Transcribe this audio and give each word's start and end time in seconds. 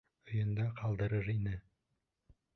Өйөндә 0.29 0.65
ҡалдырыр 0.79 1.15
ине. 1.35 1.55